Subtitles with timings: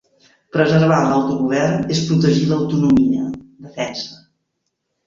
[0.55, 3.31] Preservar l’autogovern és protegir l’autonomia,
[3.69, 4.21] defensa.